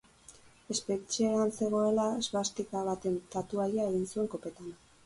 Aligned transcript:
Espetxean 0.75 1.53
zegoela, 1.59 2.07
svastika 2.29 2.85
baten 2.91 3.23
tatuaia 3.37 3.89
egin 3.93 4.15
zuen 4.15 4.35
kopetan. 4.37 4.79